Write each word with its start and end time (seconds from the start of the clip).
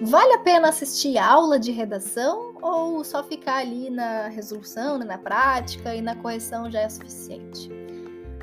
Vale 0.00 0.34
a 0.34 0.38
pena 0.38 0.68
assistir 0.68 1.16
aula 1.16 1.58
de 1.58 1.72
redação 1.72 2.54
ou 2.60 3.02
só 3.02 3.22
ficar 3.22 3.56
ali 3.56 3.88
na 3.88 4.28
resolução, 4.28 4.98
né, 4.98 5.04
na 5.04 5.18
prática 5.18 5.94
e 5.94 6.02
na 6.02 6.14
correção 6.16 6.70
já 6.70 6.80
é 6.80 6.88
suficiente? 6.88 7.70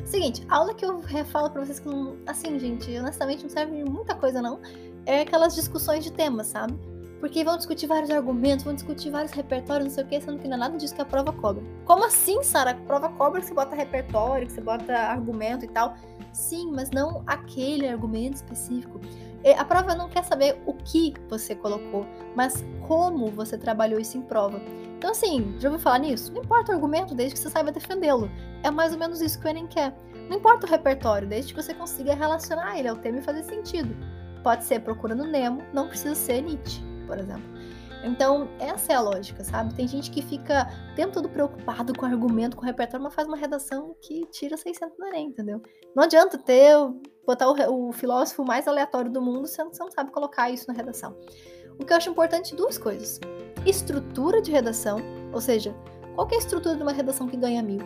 Seguinte, 0.04 0.46
a 0.50 0.58
aula 0.58 0.74
que 0.74 0.86
eu 0.86 1.02
falo 1.32 1.50
pra 1.50 1.64
vocês 1.64 1.80
que. 1.80 1.90
Assim, 2.26 2.60
gente, 2.60 2.98
honestamente 2.98 3.44
não 3.44 3.50
serve 3.50 3.84
de 3.84 3.90
muita 3.90 4.16
coisa, 4.16 4.42
não. 4.42 4.60
É 5.06 5.22
aquelas 5.22 5.56
discussões 5.56 6.04
de 6.04 6.12
temas, 6.12 6.48
sabe? 6.48 6.78
Porque 7.24 7.42
vão 7.42 7.56
discutir 7.56 7.88
vários 7.88 8.12
argumentos, 8.12 8.66
vão 8.66 8.74
discutir 8.74 9.10
vários 9.10 9.32
repertórios, 9.32 9.88
não 9.88 9.96
sei 9.96 10.04
o 10.04 10.08
que, 10.08 10.20
sendo 10.20 10.40
que 10.40 10.46
não 10.46 10.58
é 10.58 10.60
nada 10.60 10.78
disso 10.78 10.94
que 10.94 11.02
a 11.02 11.06
prova 11.06 11.32
cobra. 11.32 11.64
Como 11.86 12.04
assim, 12.04 12.44
Sara? 12.44 12.72
A 12.72 12.76
prova 12.76 13.08
cobra 13.12 13.40
que 13.40 13.48
você 13.48 13.54
bota 13.54 13.74
repertório, 13.78 14.46
que 14.46 14.52
você 14.52 14.60
bota 14.60 14.94
argumento 14.94 15.64
e 15.64 15.70
tal. 15.70 15.96
Sim, 16.34 16.74
mas 16.74 16.92
não 16.92 17.24
aquele 17.26 17.88
argumento 17.88 18.36
específico. 18.36 19.00
A 19.58 19.64
prova 19.64 19.96
não 19.96 20.10
quer 20.10 20.26
saber 20.26 20.62
o 20.66 20.74
que 20.74 21.14
você 21.30 21.56
colocou, 21.56 22.06
mas 22.36 22.62
como 22.90 23.28
você 23.28 23.58
trabalhou 23.58 24.02
isso 24.02 24.18
em 24.18 24.22
prova. 24.22 24.62
Então, 24.98 25.12
assim, 25.12 25.56
já 25.60 25.70
ouviu 25.70 25.82
falar 25.82 26.00
nisso? 26.00 26.34
Não 26.34 26.42
importa 26.42 26.74
o 26.74 26.76
argumento, 26.76 27.16
desde 27.16 27.36
que 27.36 27.40
você 27.40 27.50
saiba 27.50 27.72
defendê-lo. 27.72 28.30
É 28.64 28.70
mais 28.70 28.92
ou 28.92 29.00
menos 29.00 29.22
isso 29.22 29.40
que 29.40 29.48
o 29.48 29.50
Enem 29.50 29.66
quer. 29.66 29.96
Não 30.30 30.36
importa 30.36 30.68
o 30.68 30.70
repertório, 30.70 31.26
desde 31.26 31.54
que 31.54 31.64
você 31.64 31.74
consiga 31.74 32.16
relacionar 32.16 32.78
ele 32.78 32.90
ao 32.90 32.98
tema 32.98 33.20
e 33.20 33.22
fazer 33.22 33.44
sentido. 33.44 33.96
Pode 34.44 34.66
ser 34.66 34.82
procurando 34.82 35.24
Nemo, 35.24 35.64
não 35.74 35.88
precisa 35.88 36.16
ser 36.16 36.42
Nietzsche, 36.42 36.84
por 37.14 37.20
exemplo. 37.20 37.44
Então, 38.04 38.50
essa 38.60 38.92
é 38.92 38.96
a 38.96 39.02
lógica, 39.02 39.44
sabe? 39.44 39.74
Tem 39.76 39.88
gente 39.88 40.12
que 40.12 40.22
fica 40.22 40.68
o 40.92 40.96
tempo 40.96 41.14
todo 41.14 41.30
preocupado 41.30 41.94
com 41.94 42.06
o 42.06 42.10
argumento, 42.10 42.58
com 42.58 42.64
o 42.64 42.66
repertório, 42.66 43.04
mas 43.04 43.14
faz 43.14 43.28
uma 43.28 43.38
redação 43.38 43.96
que 44.02 44.26
tira 44.26 44.58
600 44.58 44.98
no 44.98 45.06
Enem, 45.08 45.28
entendeu? 45.28 45.62
Não 45.96 46.04
adianta 46.04 46.38
ter 46.38 46.76
botar 47.26 47.48
o, 47.48 47.90
o 47.90 47.94
filósofo 47.94 48.44
mais 48.44 48.68
aleatório 48.68 49.10
do 49.10 49.22
mundo 49.22 49.48
se 49.48 49.64
você 49.64 49.84
não 49.84 49.92
sabe 49.92 50.12
colocar 50.12 50.50
isso 50.50 50.68
na 50.68 50.74
redação. 50.74 51.16
O 51.80 51.86
que 51.86 51.94
eu 51.94 51.98
acho 51.98 52.10
importante, 52.10 52.56
duas 52.56 52.78
coisas. 52.78 53.22
Estrutura 53.66 54.42
de 54.42 54.52
redação, 54.52 54.98
ou 55.32 55.40
seja, 55.40 55.74
qual 56.16 56.28
é 56.30 56.36
a 56.36 56.40
estrutura 56.40 56.76
de 56.76 56.82
uma 56.82 56.92
redação 56.92 57.28
que 57.28 57.38
ganha 57.38 57.62
mil? 57.64 57.80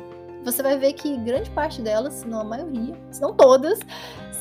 Você 0.45 0.63
vai 0.63 0.77
ver 0.77 0.93
que 0.93 1.15
grande 1.17 1.51
parte 1.51 1.81
delas, 1.81 2.13
se 2.15 2.27
não 2.27 2.39
a 2.39 2.43
maioria, 2.43 2.95
se 3.11 3.21
não 3.21 3.35
todas, 3.35 3.79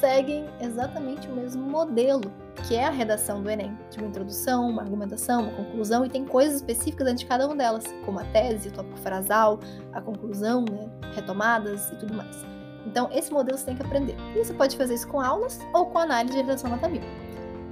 seguem 0.00 0.46
exatamente 0.60 1.28
o 1.28 1.32
mesmo 1.32 1.62
modelo, 1.62 2.32
que 2.66 2.74
é 2.74 2.84
a 2.84 2.90
redação 2.90 3.42
do 3.42 3.48
Enem. 3.48 3.76
De 3.90 3.98
uma 3.98 4.08
introdução, 4.08 4.68
uma 4.68 4.82
argumentação, 4.82 5.42
uma 5.42 5.52
conclusão, 5.52 6.04
e 6.04 6.08
tem 6.08 6.24
coisas 6.24 6.56
específicas 6.56 7.06
dentro 7.06 7.20
de 7.20 7.26
cada 7.26 7.46
uma 7.46 7.54
delas, 7.54 7.84
como 8.04 8.18
a 8.18 8.24
tese, 8.24 8.68
o 8.68 8.72
tópico 8.72 8.98
frasal, 8.98 9.60
a 9.92 10.00
conclusão, 10.00 10.64
né, 10.64 10.90
retomadas 11.14 11.90
e 11.92 11.96
tudo 11.96 12.14
mais. 12.14 12.44
Então, 12.86 13.08
esse 13.12 13.32
modelo 13.32 13.56
você 13.56 13.66
tem 13.66 13.76
que 13.76 13.82
aprender. 13.82 14.16
E 14.34 14.44
você 14.44 14.52
pode 14.52 14.76
fazer 14.76 14.94
isso 14.94 15.08
com 15.08 15.20
aulas 15.20 15.60
ou 15.72 15.86
com 15.86 15.98
análise 15.98 16.34
de 16.34 16.42
redação 16.42 16.70
nota 16.70 16.88
mil. 16.88 17.02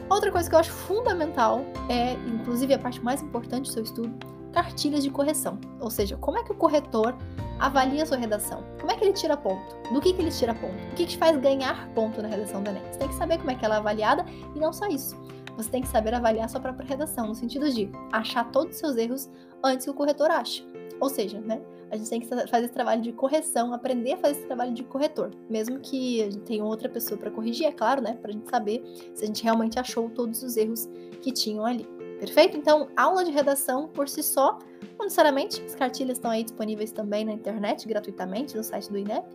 Outra 0.08 0.30
coisa 0.30 0.48
que 0.48 0.54
eu 0.54 0.58
acho 0.58 0.70
fundamental 0.70 1.64
é, 1.88 2.12
inclusive 2.12 2.74
a 2.74 2.78
parte 2.78 3.02
mais 3.02 3.22
importante 3.22 3.68
do 3.68 3.72
seu 3.72 3.82
estudo, 3.82 4.12
cartilhas 4.54 5.02
de 5.02 5.10
correção. 5.10 5.58
Ou 5.80 5.90
seja, 5.90 6.16
como 6.16 6.38
é 6.38 6.44
que 6.44 6.52
o 6.52 6.54
corretor 6.54 7.14
avalia 7.58 8.04
a 8.04 8.06
sua 8.06 8.16
redação? 8.16 8.62
Como 8.80 8.90
é 8.92 8.96
que 8.96 9.04
ele 9.04 9.12
tira 9.12 9.36
ponto? 9.36 9.76
Do 9.92 10.00
que, 10.00 10.12
que 10.12 10.22
ele 10.22 10.30
tira 10.30 10.54
ponto? 10.54 10.72
O 10.72 10.94
que, 10.94 11.04
que 11.04 11.06
te 11.06 11.18
faz 11.18 11.36
ganhar 11.38 11.88
ponto 11.90 12.22
na 12.22 12.28
redação 12.28 12.62
do 12.62 12.70
Enem? 12.70 12.82
Você 12.90 12.98
tem 13.00 13.08
que 13.08 13.14
saber 13.14 13.38
como 13.38 13.50
é 13.50 13.54
que 13.56 13.64
ela 13.64 13.74
é 13.74 13.78
avaliada 13.78 14.24
e 14.54 14.60
não 14.60 14.72
só 14.72 14.86
isso. 14.86 15.16
Você 15.56 15.68
tem 15.68 15.82
que 15.82 15.88
saber 15.88 16.14
avaliar 16.14 16.48
sua 16.48 16.60
própria 16.60 16.86
redação, 16.86 17.28
no 17.28 17.34
sentido 17.34 17.70
de 17.70 17.90
achar 18.12 18.50
todos 18.50 18.74
os 18.74 18.80
seus 18.80 18.96
erros 18.96 19.28
antes 19.62 19.84
que 19.84 19.90
o 19.90 19.94
corretor 19.94 20.30
ache. 20.30 20.66
Ou 21.00 21.08
seja, 21.08 21.40
né, 21.40 21.60
a 21.90 21.96
gente 21.96 22.10
tem 22.10 22.20
que 22.20 22.26
fazer 22.26 22.64
esse 22.64 22.72
trabalho 22.72 23.02
de 23.02 23.12
correção, 23.12 23.72
aprender 23.72 24.14
a 24.14 24.16
fazer 24.16 24.38
esse 24.38 24.46
trabalho 24.46 24.72
de 24.72 24.82
corretor, 24.82 25.30
mesmo 25.48 25.78
que 25.80 26.22
a 26.22 26.24
gente 26.24 26.40
tenha 26.40 26.64
outra 26.64 26.88
pessoa 26.88 27.18
para 27.18 27.30
corrigir, 27.30 27.66
é 27.66 27.72
claro, 27.72 28.00
né, 28.00 28.14
para 28.20 28.30
a 28.30 28.32
gente 28.32 28.48
saber 28.48 28.82
se 29.14 29.24
a 29.24 29.26
gente 29.26 29.42
realmente 29.44 29.78
achou 29.78 30.08
todos 30.10 30.42
os 30.42 30.56
erros 30.56 30.88
que 31.20 31.32
tinham 31.32 31.64
ali. 31.64 31.86
Perfeito? 32.18 32.56
Então, 32.56 32.88
aula 32.96 33.24
de 33.24 33.30
redação 33.30 33.88
por 33.88 34.08
si 34.08 34.22
só, 34.22 34.58
não 34.98 35.04
necessariamente, 35.04 35.62
as 35.62 35.74
cartilhas 35.74 36.18
estão 36.18 36.30
aí 36.30 36.42
disponíveis 36.44 36.92
também 36.92 37.24
na 37.24 37.32
internet, 37.32 37.86
gratuitamente, 37.86 38.56
no 38.56 38.62
site 38.62 38.90
do 38.90 38.98
INEP. 38.98 39.26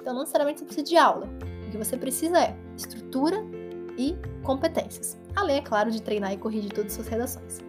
Então, 0.00 0.14
não 0.14 0.20
necessariamente 0.20 0.60
você 0.60 0.64
precisa 0.64 0.86
de 0.86 0.96
aula. 0.96 1.28
O 1.66 1.70
que 1.70 1.76
você 1.76 1.96
precisa 1.96 2.40
é 2.40 2.56
estrutura 2.76 3.44
e 3.98 4.16
competências. 4.42 5.18
Além, 5.34 5.58
é 5.58 5.62
claro, 5.62 5.90
de 5.90 6.00
treinar 6.00 6.32
e 6.32 6.36
corrigir 6.36 6.72
todas 6.72 6.92
as 6.92 6.96
suas 6.96 7.08
redações. 7.08 7.67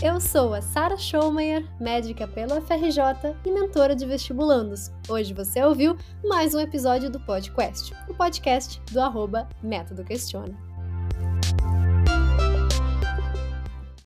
Eu 0.00 0.20
sou 0.20 0.54
a 0.54 0.62
Sara 0.62 0.96
Schaumeyer, 0.96 1.66
médica 1.80 2.28
pela 2.28 2.60
FRJ 2.60 3.34
e 3.44 3.50
mentora 3.50 3.96
de 3.96 4.06
vestibulandos. 4.06 4.92
Hoje 5.08 5.34
você 5.34 5.60
ouviu 5.60 5.96
mais 6.24 6.54
um 6.54 6.60
episódio 6.60 7.10
do 7.10 7.18
podcast, 7.18 7.92
o 8.08 8.14
podcast 8.14 8.80
do 8.92 9.00
arroba 9.00 9.48
Método 9.60 10.04
Questiona. 10.04 10.67